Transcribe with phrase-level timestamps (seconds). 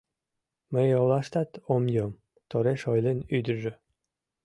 [0.73, 3.73] —Мый олаштат ом йом,— тореш ойлен ӱдыржӧ.